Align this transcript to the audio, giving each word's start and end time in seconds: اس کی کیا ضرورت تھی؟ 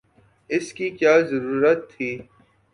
اس 0.49 0.67
کی 0.73 0.87
کیا 0.97 1.13
ضرورت 1.29 1.79
تھی؟ 1.91 2.09